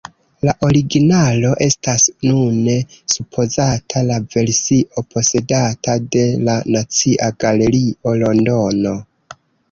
[0.47, 2.77] La originalo estas nune
[3.15, 8.95] supozata la versio posedata de la Nacia Galerio, Londono.